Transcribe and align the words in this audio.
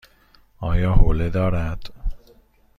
آیا 0.57 0.91
حوله 0.93 1.29
دارد؟ 1.29 1.89